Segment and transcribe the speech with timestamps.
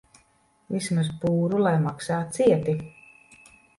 [0.75, 2.77] Vismaz pūru lai maksā cieti.